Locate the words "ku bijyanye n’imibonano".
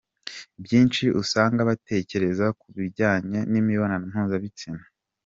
2.59-4.05